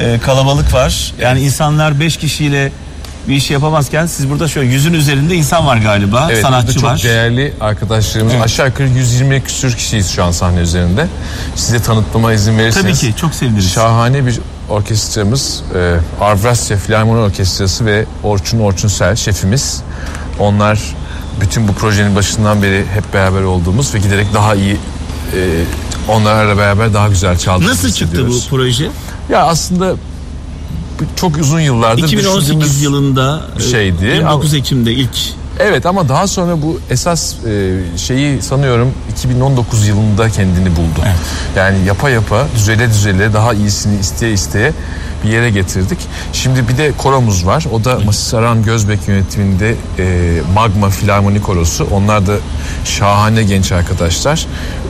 e, 0.00 0.18
kalabalık 0.18 0.74
var. 0.74 1.14
Yani 1.20 1.40
insanlar 1.40 2.00
5 2.00 2.16
kişiyle 2.16 2.72
bir 3.28 3.34
iş 3.34 3.50
yapamazken 3.50 4.06
siz 4.06 4.30
burada 4.30 4.48
şöyle 4.48 4.72
yüzün 4.72 4.92
üzerinde 4.92 5.34
insan 5.34 5.66
var 5.66 5.76
galiba. 5.76 6.28
Evet, 6.30 6.42
sanatçı 6.42 6.74
çok 6.74 6.84
var. 6.84 7.02
değerli 7.04 7.54
arkadaşlarımız. 7.60 8.34
Evet. 8.34 8.44
Aşağı 8.44 8.66
yukarı 8.66 8.88
120 8.88 9.42
küsür 9.42 9.72
kişiyiz 9.72 10.10
şu 10.10 10.24
an 10.24 10.30
sahne 10.30 10.60
üzerinde. 10.60 11.06
Size 11.56 11.82
tanıtmama 11.82 12.32
izin 12.32 12.58
verirseniz. 12.58 13.00
Tabii 13.00 13.12
ki 13.12 13.20
çok 13.20 13.34
seviniriz. 13.34 13.70
Şahane 13.72 14.26
bir 14.26 14.40
orkestramız. 14.68 15.62
E, 15.74 15.96
Arvrasya 16.20 16.76
Filarmoni 16.76 17.20
Orkestrası 17.20 17.86
ve 17.86 18.04
Orçun 18.22 18.60
Orçunsel 18.60 19.16
şefimiz. 19.16 19.82
Onlar 20.38 20.80
bütün 21.40 21.68
bu 21.68 21.72
projenin 21.72 22.16
başından 22.16 22.62
beri 22.62 22.84
hep 22.94 23.14
beraber 23.14 23.42
olduğumuz 23.42 23.94
ve 23.94 23.98
giderek 23.98 24.26
daha 24.34 24.54
iyi 24.54 24.76
e, 25.36 25.64
onlarla 26.08 26.58
beraber 26.58 26.94
daha 26.94 27.08
güzel 27.08 27.38
çaldığımızı 27.38 27.72
Nasıl 27.72 27.92
çıktı 27.92 28.28
bu 28.28 28.40
proje? 28.50 28.88
Ya 29.28 29.46
aslında 29.46 29.94
çok 31.16 31.38
uzun 31.38 31.60
yıllardır 31.60 32.02
2018 32.02 32.48
düşündüğümüz- 32.50 32.82
yılında 32.82 33.42
e, 33.58 33.60
şeydi 33.62 34.04
29 34.04 34.54
Ekim'de 34.54 34.92
ilk 34.92 35.10
Evet 35.62 35.86
ama 35.86 36.08
daha 36.08 36.26
sonra 36.26 36.62
bu 36.62 36.80
esas 36.90 37.34
e, 37.46 37.78
şeyi 37.98 38.42
sanıyorum 38.42 38.92
2019 39.12 39.88
yılında 39.88 40.28
kendini 40.30 40.76
buldu. 40.76 41.00
Yani 41.56 41.78
yapa 41.86 42.10
yapa 42.10 42.46
düzele 42.56 42.88
düzele 42.88 43.32
daha 43.32 43.54
iyisini 43.54 44.00
isteye 44.00 44.32
isteye 44.32 44.72
bir 45.24 45.28
yere 45.30 45.50
getirdik. 45.50 45.98
Şimdi 46.32 46.68
bir 46.68 46.78
de 46.78 46.92
koromuz 46.98 47.46
var. 47.46 47.66
O 47.72 47.84
da 47.84 47.98
Masis 48.04 48.34
Aran 48.34 48.62
Gözbek 48.62 49.08
yönetiminde 49.08 49.74
e, 49.98 50.38
Magma 50.54 50.90
Filarmoni 50.90 51.42
Korosu. 51.42 51.86
Onlar 51.92 52.26
da 52.26 52.36
şahane 52.84 53.42
genç 53.42 53.72
arkadaşlar. 53.72 54.46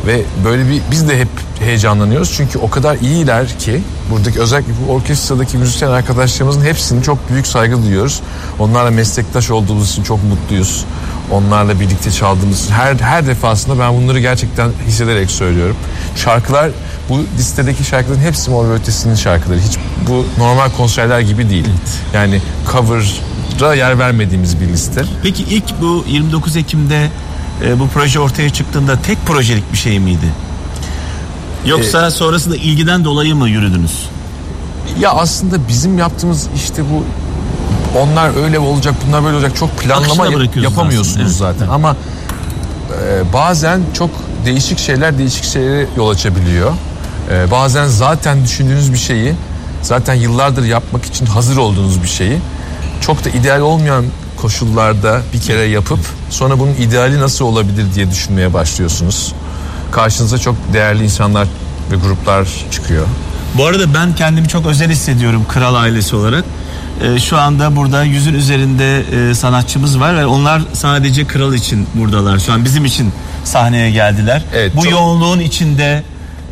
Ve 0.07 0.23
böyle 0.45 0.69
bir 0.69 0.83
biz 0.91 1.09
de 1.09 1.19
hep 1.19 1.29
heyecanlanıyoruz. 1.61 2.33
Çünkü 2.37 2.59
o 2.59 2.71
kadar 2.71 2.97
iyiler 2.97 3.59
ki 3.59 3.83
buradaki 4.11 4.41
özellikle 4.41 4.73
bu 4.87 4.93
orkestradaki 4.93 5.59
müzisyen 5.59 5.91
arkadaşlarımızın 5.91 6.65
hepsini 6.65 7.03
çok 7.03 7.31
büyük 7.31 7.47
saygı 7.47 7.83
duyuyoruz. 7.83 8.21
Onlarla 8.59 8.91
meslektaş 8.91 9.51
olduğumuz 9.51 9.91
için 9.91 10.03
çok 10.03 10.25
mutluyuz. 10.25 10.85
Onlarla 11.31 11.81
birlikte 11.81 12.11
çaldığımız 12.11 12.71
her 12.71 12.95
her 12.95 13.27
defasında 13.27 13.79
ben 13.79 13.95
bunları 13.95 14.21
gerçekten 14.21 14.71
hissederek 14.87 15.31
söylüyorum. 15.31 15.77
Şarkılar 16.17 16.71
bu 17.09 17.21
listedeki 17.39 17.85
şarkıların 17.85 18.21
hepsi 18.21 18.51
Mor 18.51 18.69
ve 18.69 18.73
Ötesi'nin 18.73 19.15
şarkıları. 19.15 19.61
Hiç 19.61 19.79
bu 20.09 20.27
normal 20.39 20.71
konserler 20.71 21.21
gibi 21.21 21.51
değil. 21.51 21.69
Yani 22.15 22.41
cover'a 22.73 23.75
yer 23.75 23.99
vermediğimiz 23.99 24.61
bir 24.61 24.69
liste. 24.69 25.05
Peki 25.23 25.43
ilk 25.43 25.81
bu 25.81 26.05
29 26.09 26.57
Ekim'de 26.57 27.09
e, 27.65 27.81
bu 27.81 27.89
proje 27.89 28.21
ortaya 28.21 28.51
çıktığında 28.51 29.03
tek 29.03 29.27
projelik 29.27 29.73
bir 29.73 29.79
şey 29.79 29.99
miydi? 29.99 30.27
Yoksa 31.67 32.07
E, 32.07 32.11
sonrasında 32.11 32.57
ilgiden 32.57 33.05
dolayı 33.05 33.35
mı 33.35 33.49
yürüdünüz? 33.49 34.09
Ya 35.01 35.11
aslında 35.11 35.69
bizim 35.69 35.99
yaptığımız 35.99 36.49
işte 36.57 36.83
bu 36.83 37.05
onlar 37.99 38.45
öyle 38.45 38.59
olacak 38.59 38.95
bunlar 39.07 39.25
böyle 39.25 39.37
olacak 39.37 39.57
çok 39.57 39.79
planlama 39.79 40.27
yapamıyorsunuz 40.63 41.27
aslında, 41.27 41.49
evet. 41.49 41.59
zaten 41.59 41.69
ama 41.75 41.97
e, 42.91 43.33
bazen 43.33 43.81
çok 43.95 44.11
değişik 44.47 44.79
şeyler 44.79 45.19
değişik 45.19 45.45
şeylere 45.45 45.87
yol 45.97 46.11
açabiliyor. 46.11 46.73
E, 47.31 47.51
bazen 47.51 47.87
zaten 47.87 48.45
düşündüğünüz 48.45 48.93
bir 48.93 48.99
şeyi 48.99 49.35
zaten 49.83 50.15
yıllardır 50.15 50.65
yapmak 50.65 51.05
için 51.05 51.27
hazır 51.27 51.57
olduğunuz 51.57 52.03
bir 52.03 52.09
şeyi 52.09 52.39
çok 53.01 53.25
da 53.25 53.29
ideal 53.29 53.61
olmayan 53.61 54.05
koşullarda 54.43 55.21
bir 55.33 55.41
kere 55.41 55.63
yapıp 55.65 55.99
sonra 56.31 56.59
bunun 56.59 56.75
ideali 56.75 57.21
nasıl 57.21 57.45
olabilir 57.45 57.87
diye 57.95 58.11
düşünmeye 58.11 58.55
başlıyorsunuz. 58.55 59.33
Karşınıza 59.93 60.39
çok 60.39 60.55
değerli 60.73 61.05
insanlar 61.05 61.49
ve 61.91 61.97
gruplar 61.97 62.49
çıkıyor. 62.71 63.07
Bu 63.55 63.67
arada 63.67 63.95
ben 63.95 64.15
kendimi 64.15 64.49
çok 64.49 64.67
özel 64.67 64.91
hissediyorum 64.91 65.45
kral 65.49 65.75
ailesi 65.75 66.17
olarak. 66.17 66.45
Ee, 67.03 67.19
şu 67.19 67.39
anda 67.39 67.77
burada 67.77 68.05
yüzün 68.05 68.35
üzerinde 68.35 69.01
e, 69.31 69.35
sanatçımız 69.35 70.01
var 70.01 70.17
ve 70.17 70.27
onlar 70.27 70.63
sadece 70.73 71.27
kral 71.27 71.55
için 71.55 71.87
buradalar. 71.95 72.39
Şu 72.39 72.53
an 72.53 72.65
bizim 72.65 72.85
için 72.85 73.13
sahneye 73.45 73.91
geldiler. 73.91 74.43
Evet, 74.55 74.73
Bu 74.77 74.83
çok- 74.83 74.93
yoğunluğun 74.93 75.41
içinde 75.41 76.03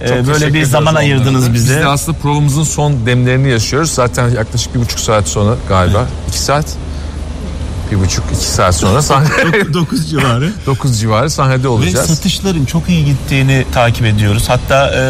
e, 0.01 0.09
Çok 0.09 0.27
böyle 0.27 0.55
bir 0.55 0.65
zaman 0.65 0.95
ayırdınız 0.95 1.49
da. 1.49 1.55
bize. 1.55 1.75
Biz 1.77 1.83
de 1.83 1.87
aslında 1.87 2.19
provamızın 2.19 2.63
son 2.63 3.07
demlerini 3.07 3.51
yaşıyoruz. 3.51 3.91
Zaten 3.91 4.29
yaklaşık 4.29 4.75
bir 4.75 4.81
buçuk 4.81 5.01
saat 5.01 5.29
sonra 5.29 5.55
galiba. 5.69 6.07
iki 6.29 6.39
saat. 6.39 6.67
Bir 7.91 8.01
buçuk 8.01 8.25
iki 8.35 8.45
saat 8.47 8.75
sonra 8.75 9.03
sahne 9.03 9.29
9 9.75 10.11
civarı. 10.11 10.53
9 10.67 11.01
civarı 11.01 11.31
sahnede 11.31 11.63
Ve 11.63 11.69
olacağız. 11.69 12.07
satışların 12.07 12.65
çok 12.65 12.89
iyi 12.89 13.05
gittiğini 13.05 13.65
takip 13.73 14.07
ediyoruz. 14.07 14.45
Hatta 14.49 14.87
e, 14.91 15.01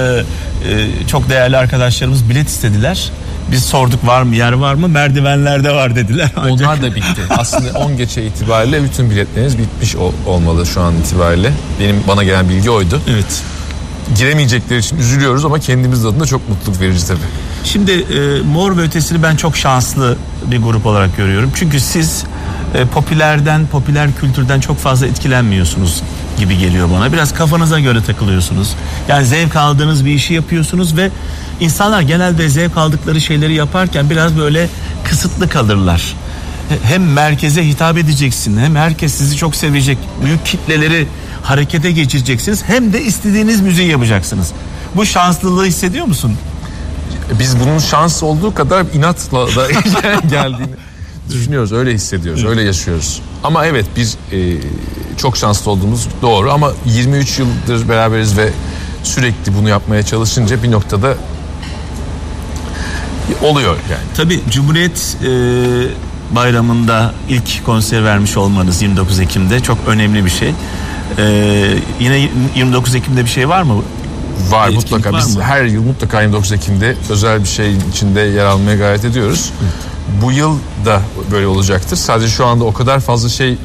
e, 0.72 0.86
çok 1.06 1.28
değerli 1.28 1.56
arkadaşlarımız 1.56 2.28
bilet 2.30 2.48
istediler. 2.48 3.12
Biz 3.52 3.64
sorduk 3.64 4.06
var 4.06 4.22
mı 4.22 4.36
yer 4.36 4.52
var 4.52 4.74
mı 4.74 4.88
merdivenlerde 4.88 5.70
var 5.74 5.96
dediler. 5.96 6.30
Ancak 6.36 6.68
Onlar 6.68 6.82
da 6.82 6.94
bitti. 6.94 7.20
Aslında 7.30 7.78
10 7.78 7.96
geçe 7.96 8.22
itibariyle 8.26 8.82
bütün 8.84 9.10
biletleriniz 9.10 9.58
bitmiş 9.58 9.96
ol- 9.96 10.12
olmalı 10.26 10.66
şu 10.66 10.80
an 10.80 10.94
itibariyle. 10.96 11.52
Benim 11.80 12.02
bana 12.08 12.24
gelen 12.24 12.48
bilgi 12.48 12.70
oydu. 12.70 13.00
Evet. 13.10 13.42
Giremeyecekleri 14.16 14.78
için 14.78 14.98
üzülüyoruz 14.98 15.44
ama 15.44 15.58
kendimiz 15.58 16.06
adına 16.06 16.26
çok 16.26 16.48
mutluluk 16.48 16.80
verici 16.80 17.06
tabii. 17.06 17.18
Şimdi 17.64 17.90
e, 17.92 18.42
Mor 18.42 18.76
ve 18.76 18.80
Ötesi'ni 18.82 19.22
ben 19.22 19.36
çok 19.36 19.56
şanslı 19.56 20.16
bir 20.46 20.58
grup 20.62 20.86
olarak 20.86 21.16
görüyorum. 21.16 21.50
Çünkü 21.54 21.80
siz 21.80 22.24
e, 22.74 22.84
popülerden, 22.84 23.66
popüler 23.66 24.08
kültürden 24.20 24.60
çok 24.60 24.78
fazla 24.78 25.06
etkilenmiyorsunuz 25.06 26.02
gibi 26.38 26.58
geliyor 26.58 26.88
bana. 26.94 27.12
Biraz 27.12 27.34
kafanıza 27.34 27.80
göre 27.80 28.02
takılıyorsunuz. 28.02 28.74
Yani 29.08 29.26
zevk 29.26 29.56
aldığınız 29.56 30.04
bir 30.04 30.10
işi 30.14 30.34
yapıyorsunuz 30.34 30.96
ve 30.96 31.10
insanlar 31.60 32.00
genelde 32.00 32.48
zevk 32.48 32.76
aldıkları 32.76 33.20
şeyleri 33.20 33.54
yaparken 33.54 34.10
biraz 34.10 34.38
böyle 34.38 34.68
kısıtlı 35.04 35.48
kalırlar. 35.48 36.14
He- 36.68 36.78
Hem 36.94 37.12
merkeze 37.12 37.68
hitap 37.68 37.98
edeceksin 37.98 38.58
hem 38.58 38.76
herkes 38.76 39.14
sizi 39.14 39.36
çok 39.36 39.56
sevecek. 39.56 39.98
Büyük 40.24 40.46
kitleleri 40.46 41.06
harekete 41.42 41.90
geçireceksiniz 41.92 42.62
hem 42.66 42.92
de 42.92 43.02
istediğiniz 43.04 43.60
müziği 43.60 43.88
yapacaksınız. 43.88 44.52
Bu 44.96 45.06
şanslılığı 45.06 45.64
hissediyor 45.64 46.06
musun? 46.06 46.36
Biz 47.38 47.60
bunun 47.60 47.78
şans 47.78 48.22
olduğu 48.22 48.54
kadar 48.54 48.84
inatla 48.94 49.46
da 49.46 49.66
geldiğini 50.30 50.70
düşünüyoruz. 51.30 51.72
Öyle 51.72 51.92
hissediyoruz. 51.94 52.44
Öyle 52.44 52.62
yaşıyoruz. 52.62 53.22
Ama 53.44 53.66
evet 53.66 53.86
biz 53.96 54.16
e, 54.32 54.38
çok 55.16 55.36
şanslı 55.36 55.70
olduğumuz 55.70 56.08
doğru 56.22 56.52
ama 56.52 56.72
23 56.86 57.38
yıldır 57.38 57.88
beraberiz 57.88 58.36
ve 58.36 58.50
sürekli 59.02 59.54
bunu 59.54 59.68
yapmaya 59.68 60.02
çalışınca 60.02 60.62
bir 60.62 60.70
noktada 60.70 61.14
oluyor 63.42 63.76
yani. 63.90 64.02
Tabii 64.16 64.40
Cumhuriyet 64.50 65.16
e, 65.24 65.28
Bayramı'nda 66.36 67.12
ilk 67.28 67.66
konser 67.66 68.04
vermiş 68.04 68.36
olmanız 68.36 68.82
29 68.82 69.20
Ekim'de 69.20 69.60
çok 69.60 69.78
önemli 69.86 70.24
bir 70.24 70.30
şey. 70.30 70.54
E, 71.18 71.24
yine 72.00 72.28
29 72.56 72.94
Ekim'de 72.94 73.24
bir 73.24 73.30
şey 73.30 73.48
var 73.48 73.62
mı? 73.62 73.82
Var 74.50 74.68
Bir 74.70 74.74
mutlaka. 74.74 74.96
etkinlik 74.96 75.12
var 75.14 75.22
Biz 75.28 75.36
mı? 75.36 75.42
her 75.42 75.64
yıl 75.64 75.82
mutlaka 75.82 76.20
29 76.22 76.52
Ekim'de 76.52 76.94
özel 77.10 77.40
bir 77.40 77.48
şeyin 77.48 77.82
içinde 77.92 78.20
yer 78.20 78.44
almaya 78.44 78.76
gayret 78.76 79.04
ediyoruz. 79.04 79.50
Bu 80.22 80.32
yıl 80.32 80.58
da 80.84 81.00
böyle 81.30 81.46
olacaktır. 81.46 81.96
Sadece 81.96 82.28
şu 82.28 82.46
anda 82.46 82.64
o 82.64 82.72
kadar 82.72 83.00
fazla 83.00 83.28
şey 83.28 83.56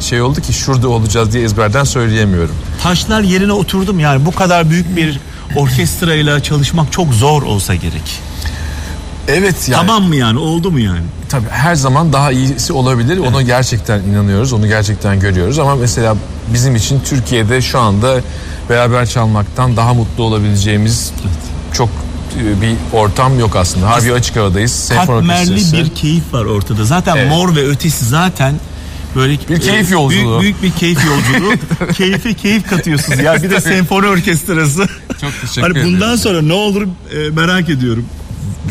şey 0.00 0.22
oldu 0.22 0.40
ki 0.40 0.52
şurada 0.52 0.88
olacağız 0.88 1.32
diye 1.32 1.44
ezberden 1.44 1.84
söyleyemiyorum. 1.84 2.54
Taşlar 2.82 3.20
yerine 3.22 3.52
oturdum 3.52 4.00
yani 4.00 4.26
bu 4.26 4.32
kadar 4.34 4.70
büyük 4.70 4.96
bir 4.96 5.20
orkestrayla 5.56 6.42
çalışmak 6.42 6.92
çok 6.92 7.14
zor 7.14 7.42
olsa 7.42 7.74
gerek. 7.74 8.20
Evet 9.28 9.68
yani 9.68 9.86
Tamam 9.86 10.04
mı 10.04 10.16
yani 10.16 10.38
oldu 10.38 10.70
mu 10.70 10.78
yani? 10.78 11.02
tabii 11.28 11.48
her 11.50 11.74
zaman 11.74 12.12
daha 12.12 12.32
iyisi 12.32 12.72
olabilir. 12.72 13.18
Ona 13.18 13.42
gerçekten 13.42 14.00
inanıyoruz. 14.00 14.52
Onu 14.52 14.66
gerçekten 14.68 15.20
görüyoruz 15.20 15.58
ama 15.58 15.76
mesela 15.76 16.16
bizim 16.52 16.76
için 16.76 17.00
Türkiye'de 17.00 17.62
şu 17.62 17.78
anda 17.80 18.20
beraber 18.70 19.06
çalmaktan 19.06 19.76
daha 19.76 19.94
mutlu 19.94 20.24
olabileceğimiz 20.24 21.12
çok 21.72 21.88
e, 21.88 22.07
bir 22.36 22.96
ortam 22.98 23.38
yok 23.38 23.56
aslında. 23.56 23.90
Harbi 23.90 24.12
açık 24.12 24.36
havadayız. 24.36 24.72
Senfoni 24.72 25.28
Katmerli 25.28 25.72
bir 25.72 25.94
keyif 25.94 26.32
var 26.32 26.44
ortada. 26.44 26.84
Zaten 26.84 27.16
Evet. 27.16 27.28
mor 27.28 27.56
ve 27.56 27.68
ötesi 27.68 28.04
zaten 28.04 28.54
böyle 29.16 29.32
Bir 29.48 29.60
keyif 29.60 29.90
e, 29.90 29.92
yolculuğu. 29.94 30.40
Büyük, 30.40 30.62
büyük 30.62 30.74
bir 30.74 30.80
keyif 30.80 30.98
yolculuğu. 31.06 31.52
Keyfi 31.92 32.34
keyif 32.34 32.70
katıyorsunuz. 32.70 33.18
Ya 33.18 33.42
bir 33.42 33.50
de 33.50 33.60
senfoni 33.60 34.06
orkestrası. 34.06 34.86
Çok 35.20 35.40
teşekkür 35.40 35.62
Hani 35.62 35.84
bundan 35.84 35.98
ederim. 36.08 36.18
sonra 36.18 36.42
ne 36.42 36.52
olur 36.52 36.82
e, 36.82 37.30
merak 37.30 37.70
ediyorum. 37.70 38.04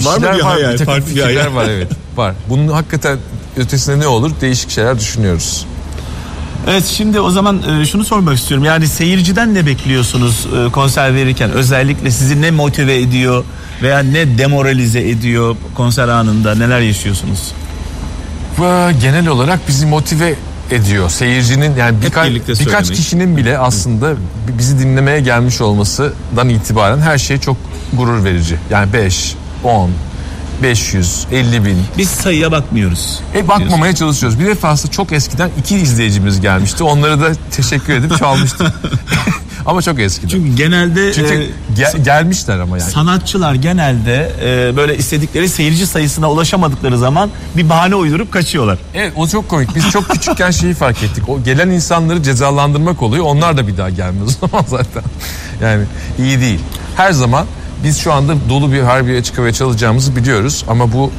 Var 0.01 0.17
mı 0.17 0.37
bir 0.37 0.41
hayal? 0.41 0.73
bir 0.73 0.77
takım 0.77 0.93
farklı 0.93 1.15
bir 1.15 1.21
fikirler 1.21 1.47
var 1.47 1.69
evet. 1.69 1.87
Var. 2.15 2.33
Bunun 2.49 2.67
hakikaten 2.67 3.17
ötesinde 3.57 3.99
ne 3.99 4.07
olur? 4.07 4.31
Değişik 4.41 4.69
şeyler 4.69 4.99
düşünüyoruz. 4.99 5.65
Evet 6.67 6.86
şimdi 6.86 7.19
o 7.19 7.29
zaman 7.29 7.62
e, 7.81 7.86
şunu 7.86 8.03
sormak 8.03 8.38
istiyorum. 8.38 8.65
Yani 8.65 8.88
seyirciden 8.88 9.55
ne 9.55 9.65
bekliyorsunuz 9.65 10.47
e, 10.67 10.71
konser 10.71 11.15
verirken? 11.15 11.51
Özellikle 11.51 12.12
sizi 12.12 12.41
ne 12.41 12.51
motive 12.51 12.97
ediyor 12.97 13.43
veya 13.81 14.00
ne 14.00 14.38
demoralize 14.38 15.09
ediyor 15.09 15.55
konser 15.75 16.07
anında? 16.07 16.55
Neler 16.55 16.79
yaşıyorsunuz? 16.79 17.51
Genel 19.01 19.27
olarak 19.27 19.67
bizi 19.67 19.86
motive 19.86 20.36
ediyor. 20.71 21.09
Seyircinin 21.09 21.75
yani 21.75 22.01
birkaç, 22.01 22.29
birlikte 22.29 22.51
birkaç 22.53 22.65
söylemek. 22.65 22.95
kişinin 22.95 23.38
bile 23.38 23.57
aslında 23.57 24.13
bizi 24.57 24.79
dinlemeye 24.79 25.19
gelmiş 25.19 25.62
olmasından 25.62 26.50
itibaren 26.50 27.00
her 27.00 27.17
şey 27.17 27.38
çok 27.38 27.57
gurur 27.93 28.24
verici. 28.24 28.57
Yani 28.69 28.93
5, 28.93 29.36
10, 29.63 29.89
500, 30.63 31.27
50 31.31 31.65
bin. 31.65 31.77
Biz 31.97 32.09
sayıya 32.09 32.51
bakmıyoruz. 32.51 33.19
E 33.35 33.47
bakmamaya 33.47 33.95
çalışıyoruz. 33.95 34.39
Bir 34.39 34.45
defasında 34.45 34.91
çok 34.91 35.11
eskiden 35.11 35.49
iki 35.59 35.77
izleyicimiz 35.77 36.41
gelmişti. 36.41 36.83
Onlara 36.83 37.19
da 37.19 37.31
teşekkür 37.51 37.93
edip 37.93 38.17
çalmıştım. 38.17 38.67
ama 39.65 39.81
çok 39.81 39.99
eskiden. 39.99 40.27
Çünkü, 40.29 40.45
Çünkü 40.45 40.57
genelde 40.57 41.07
e, 41.09 41.47
gel- 41.75 42.03
gelmişler 42.03 42.59
ama 42.59 42.77
yani. 42.77 42.91
sanatçılar 42.91 43.53
genelde 43.53 44.31
e, 44.43 44.75
böyle 44.77 44.97
istedikleri 44.97 45.49
seyirci 45.49 45.87
sayısına 45.87 46.31
ulaşamadıkları 46.31 46.97
zaman 46.97 47.29
bir 47.57 47.69
bahane 47.69 47.95
uydurup 47.95 48.31
kaçıyorlar. 48.31 48.77
Evet 48.93 49.13
o 49.15 49.27
çok 49.27 49.49
komik. 49.49 49.75
Biz 49.75 49.89
çok 49.89 50.09
küçükken 50.09 50.51
şeyi 50.51 50.73
fark 50.73 51.03
ettik. 51.03 51.29
O 51.29 51.43
gelen 51.43 51.69
insanları 51.69 52.23
cezalandırmak 52.23 53.01
oluyor. 53.01 53.25
Onlar 53.25 53.57
da 53.57 53.67
bir 53.67 53.77
daha 53.77 53.89
gelmez 53.89 54.37
o 54.43 54.47
zaman 54.47 54.65
zaten. 54.67 55.03
Yani 55.61 55.83
iyi 56.19 56.39
değil. 56.41 56.59
Her 56.95 57.11
zaman 57.11 57.45
biz 57.84 57.98
şu 58.00 58.13
anda 58.13 58.34
dolu 58.50 58.72
bir 58.72 58.81
harbiye 58.81 59.19
açık 59.19 59.38
havaya 59.38 59.53
çalacağımızı 59.53 60.15
biliyoruz. 60.15 60.65
Ama 60.67 60.93
bu 60.93 61.12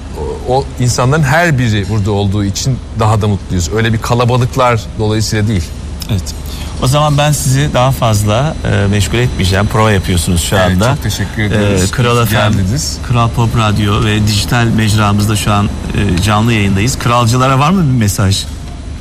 o, 0.48 0.64
insanların 0.80 1.22
her 1.22 1.58
biri 1.58 1.86
burada 1.88 2.10
olduğu 2.10 2.44
için 2.44 2.78
daha 2.98 3.22
da 3.22 3.28
mutluyuz. 3.28 3.70
Öyle 3.72 3.92
bir 3.92 3.98
kalabalıklar 3.98 4.80
dolayısıyla 4.98 5.48
değil. 5.48 5.64
Evet. 6.10 6.34
O 6.82 6.86
zaman 6.86 7.18
ben 7.18 7.32
sizi 7.32 7.70
daha 7.74 7.90
fazla 7.92 8.54
e, 8.72 8.86
meşgul 8.86 9.18
etmeyeceğim. 9.18 9.66
Prova 9.66 9.90
yapıyorsunuz 9.92 10.42
şu 10.42 10.56
Evet, 10.56 10.70
anda. 10.70 10.94
çok 10.94 11.02
teşekkür 11.02 11.42
ediyoruz. 11.42 11.82
E, 11.84 11.90
Kral 11.90 12.26
FM, 12.26 12.30
geldiniz. 12.32 12.98
Kral 13.08 13.28
Pop 13.30 13.56
Radyo 13.58 14.04
ve 14.04 14.26
dijital 14.26 14.64
mecramızda 14.76 15.36
şu 15.36 15.52
an 15.52 15.66
e, 15.66 16.22
canlı 16.22 16.52
yayındayız. 16.52 16.98
Kralcılara 16.98 17.58
var 17.58 17.70
mı 17.70 17.82
bir 17.92 17.98
mesaj? 17.98 18.44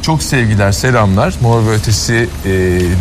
Çok 0.01 0.23
sevgiler, 0.23 0.71
selamlar. 0.71 1.33
Mor 1.41 1.65
ve 1.65 1.69
Ötesi 1.69 2.29
e, 2.45 2.49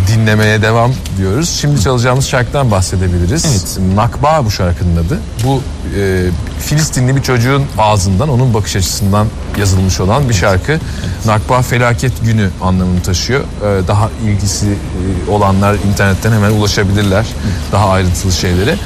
dinlemeye 0.09 0.63
devam 0.63 0.93
diyoruz. 1.19 1.59
Şimdi 1.61 1.81
çalacağımız 1.81 2.29
şarkıdan 2.29 2.71
bahsedebiliriz. 2.71 3.45
Evet. 3.51 3.79
Nakba 3.95 4.45
bu 4.45 4.51
şarkının 4.51 4.97
adı. 4.97 5.21
Bu 5.45 5.63
e, 5.99 6.25
Filistinli 6.61 7.17
bir 7.17 7.23
çocuğun 7.23 7.65
ağzından, 7.79 8.29
onun 8.29 8.55
bakış 8.55 8.77
açısından 8.77 9.27
yazılmış 9.59 10.01
olan 10.01 10.29
bir 10.29 10.35
şarkı. 10.35 10.81
Nakba 11.27 11.63
felaket 11.63 12.25
günü 12.25 12.51
anlamını 12.63 13.03
taşıyor. 13.03 13.41
E, 13.41 13.89
daha 13.89 14.11
ilgisi 14.25 14.67
e, 14.67 15.31
olanlar 15.31 15.77
internetten 15.91 16.33
hemen 16.33 16.51
ulaşabilirler. 16.51 17.27
Daha 17.73 17.89
ayrıntılı 17.89 18.33
şeylere. 18.33 18.77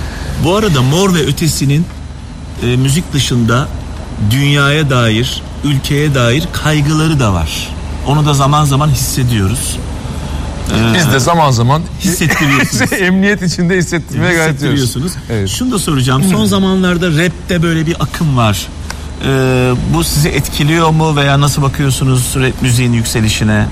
Bu 0.44 0.56
arada 0.56 0.82
Mor 0.82 1.14
ve 1.14 1.26
Ötesi'nin 1.26 1.86
e, 2.62 2.76
müzik 2.76 3.12
dışında 3.12 3.68
dünyaya 4.30 4.90
dair, 4.90 5.42
ülkeye 5.64 6.14
dair 6.14 6.48
kaygıları 6.52 7.20
da 7.20 7.32
var. 7.32 7.68
Onu 8.06 8.26
da 8.26 8.34
zaman 8.34 8.64
zaman 8.64 8.88
hissediyoruz. 8.88 9.78
Biz 10.94 11.12
de 11.12 11.18
zaman 11.18 11.50
zaman 11.50 11.82
Hissettiriyorsunuz. 12.00 12.92
emniyet 13.00 13.42
içinde 13.42 13.76
hissettirmeye 13.76 14.34
gayret. 14.34 14.62
Evet. 15.30 15.48
Şunu 15.48 15.72
da 15.72 15.78
soracağım. 15.78 16.22
Son 16.24 16.44
zamanlarda 16.44 17.08
rapte 17.08 17.62
böyle 17.62 17.86
bir 17.86 17.96
akım 18.00 18.36
var. 18.36 18.66
Ee, 19.26 19.72
bu 19.94 20.04
sizi 20.04 20.28
etkiliyor 20.28 20.90
mu 20.90 21.16
veya 21.16 21.40
nasıl 21.40 21.62
bakıyorsunuz 21.62 22.34
rap 22.36 22.62
müziğin 22.62 22.92
yükselişine? 22.92 23.66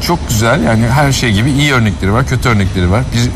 çok 0.00 0.28
güzel 0.28 0.62
yani 0.62 0.86
her 0.88 1.12
şey 1.12 1.32
gibi 1.32 1.50
iyi 1.50 1.72
örnekleri 1.72 2.12
var 2.12 2.26
kötü 2.26 2.48
örnekleri 2.48 2.90
var. 2.90 3.04
Bir, 3.14 3.30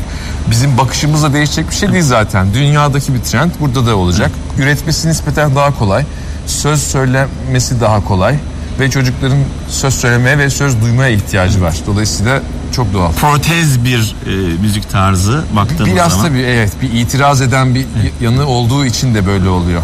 bizim 0.51 0.77
bakışımızla 0.77 1.33
değişecek 1.33 1.69
bir 1.69 1.75
şey 1.75 1.91
değil 1.91 2.03
zaten. 2.03 2.53
Dünyadaki 2.53 3.13
bir 3.13 3.19
trend 3.19 3.51
burada 3.59 3.85
da 3.85 3.95
olacak. 3.95 4.31
Üretmesi 4.57 5.09
nispeten 5.09 5.55
daha 5.55 5.77
kolay. 5.79 6.05
Söz 6.47 6.83
söylemesi 6.83 7.81
daha 7.81 8.05
kolay. 8.05 8.35
Ve 8.79 8.89
çocukların 8.89 9.37
söz 9.69 9.93
söylemeye 9.93 10.37
ve 10.37 10.49
söz 10.49 10.81
duymaya 10.81 11.09
ihtiyacı 11.09 11.61
var. 11.61 11.75
Dolayısıyla 11.87 12.41
çok 12.75 12.93
doğal. 12.93 13.11
Protez 13.13 13.83
bir 13.85 14.15
e, 14.27 14.29
müzik 14.61 14.89
tarzı 14.91 15.43
baktığımız 15.55 15.93
Biraz 15.93 16.11
zaman. 16.11 16.27
tabii 16.27 16.39
evet 16.41 16.71
bir 16.81 16.93
itiraz 16.99 17.41
eden 17.41 17.75
bir 17.75 17.85
yanı 18.21 18.45
olduğu 18.45 18.85
için 18.85 19.15
de 19.15 19.25
böyle 19.25 19.49
oluyor. 19.49 19.81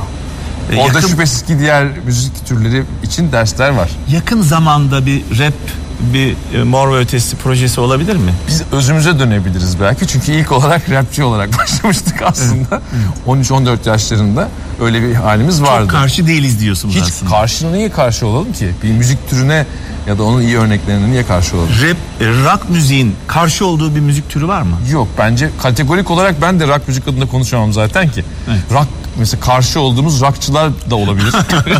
E, 0.72 0.76
Orada 0.78 0.98
yakın, 0.98 1.08
şüphesiz 1.10 1.42
ki 1.46 1.60
diğer 1.60 1.88
müzik 2.06 2.46
türleri 2.48 2.84
için 3.04 3.32
dersler 3.32 3.70
var. 3.70 3.90
yakın 4.10 4.42
zamanda 4.42 5.06
bir 5.06 5.22
rap 5.40 5.54
bir 6.00 6.36
e, 6.60 6.64
Mor 6.64 6.92
ve 6.94 6.98
Ötesi 6.98 7.36
projesi 7.38 7.82
olabilir 7.82 8.16
mi? 8.16 8.34
Biz 8.48 8.62
özümüze 8.72 9.20
dönebiliriz 9.20 9.80
belki. 9.82 10.08
Çünkü 10.08 10.32
ilk 10.32 10.52
olarak 10.52 10.90
rapçi 10.90 11.24
olarak 11.24 11.58
başlamıştık 11.58 12.22
aslında. 12.22 12.82
13-14 13.28 13.90
yaşlarında 13.90 14.50
öyle 14.82 15.02
bir 15.02 15.14
halimiz 15.14 15.62
vardı. 15.62 15.82
Çok 15.82 15.92
karşı 15.92 16.28
değiliz 16.28 16.60
diyorsunuz 16.60 16.96
Hiç 16.96 17.02
aslında. 17.04 17.32
karşına 17.32 17.72
niye 17.72 17.90
karşı 17.90 18.28
olalım 18.28 18.54
ki? 18.54 18.70
Bir 18.84 18.92
müzik 18.92 19.30
türüne 19.30 19.66
ya 20.08 20.18
da 20.18 20.24
onun 20.24 20.42
iyi 20.42 20.58
örneklerine 20.58 21.10
niye 21.12 21.26
karşı 21.26 21.58
olalım? 21.58 21.70
Rap, 21.70 21.98
e, 22.22 22.26
rock 22.28 22.70
müziğin 22.70 23.16
karşı 23.28 23.66
olduğu 23.66 23.96
bir 23.96 24.00
müzik 24.00 24.30
türü 24.30 24.48
var 24.48 24.62
mı? 24.62 24.78
Yok 24.92 25.08
bence 25.18 25.50
kategorik 25.62 26.12
olarak 26.12 26.42
ben 26.42 26.60
de 26.60 26.68
rock 26.68 26.88
müzik 26.88 27.08
adına 27.08 27.26
konuşamam 27.26 27.74
zaten 27.74 28.10
ki. 28.10 28.24
Evet. 28.50 28.60
Rock 28.72 28.88
mesela 29.20 29.40
karşı 29.42 29.80
olduğumuz 29.80 30.22
rockçılar 30.22 30.72
da 30.90 30.96
olabilir. 30.96 31.34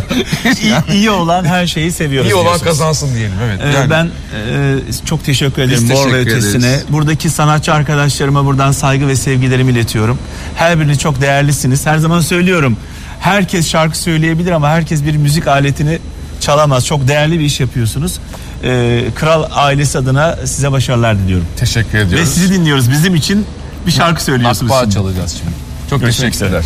İyi, 0.62 0.74
iyi 0.98 1.10
olan 1.10 1.44
her 1.44 1.66
şeyi 1.66 1.92
seviyoruz 1.92 2.30
İyi 2.30 2.34
olan 2.34 2.44
diyorsunuz. 2.44 2.68
kazansın 2.68 3.14
diyelim 3.14 3.36
evet. 3.44 3.60
Ee, 3.64 3.68
Yani 3.78 3.90
Ben 3.90 4.04
e, 4.06 4.76
çok 5.04 5.24
teşekkür 5.24 5.62
ederim 5.62 5.80
Biz 5.82 5.90
Mor 5.90 6.12
ve 6.12 6.18
Ötesi'ne. 6.20 6.66
ederiz. 6.66 6.84
Buradaki 6.88 7.30
sanatçı 7.30 7.72
arkadaşlarıma 7.74 8.44
buradan 8.44 8.72
saygı 8.72 9.08
ve 9.08 9.16
sevgilerimi 9.16 9.72
iletiyorum. 9.72 10.18
Her 10.54 10.80
biriniz 10.80 10.98
çok 10.98 11.20
değerlisiniz. 11.20 11.86
Her 11.86 11.98
zaman 11.98 12.20
söylüyorum. 12.20 12.76
Herkes 13.20 13.68
şarkı 13.68 13.98
söyleyebilir 13.98 14.52
ama 14.52 14.68
herkes 14.68 15.04
bir 15.04 15.16
müzik 15.16 15.46
aletini 15.46 15.98
çalamaz. 16.40 16.86
Çok 16.86 17.08
değerli 17.08 17.38
bir 17.38 17.44
iş 17.44 17.60
yapıyorsunuz. 17.60 18.18
Ee, 18.64 19.04
Kral 19.14 19.44
ailesi 19.52 19.98
adına 19.98 20.36
size 20.44 20.72
başarılar 20.72 21.18
diliyorum. 21.18 21.46
teşekkür 21.56 21.98
Ve 21.98 22.02
ediyoruz. 22.02 22.28
sizi 22.28 22.52
dinliyoruz. 22.54 22.90
Bizim 22.90 23.14
için 23.14 23.46
bir 23.86 23.92
şarkı 23.92 24.24
söylüyorsunuz. 24.24 24.72
Akbağ 24.72 24.82
şimdi. 24.82 24.94
çalacağız 24.94 25.30
şimdi. 25.38 25.52
Çok 25.90 26.00
Görüşmek 26.00 26.32
teşekkürler. 26.32 26.64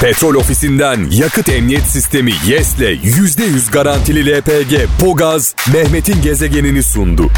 Petrol 0.00 0.34
ofisinden 0.34 1.10
yakıt 1.10 1.48
emniyet 1.48 1.82
sistemi 1.82 2.32
YES'le 2.46 2.78
%100 3.04 3.70
garantili 3.72 4.38
LPG 4.38 4.74
Pogaz 5.00 5.54
Mehmet'in 5.72 6.22
gezegenini 6.22 6.82
sundu. 6.82 7.30